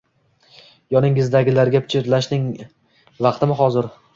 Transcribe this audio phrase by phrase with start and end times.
[0.95, 2.51] Yoningizdagilarga pichirlashning
[3.27, 3.93] vaqtimi hozir?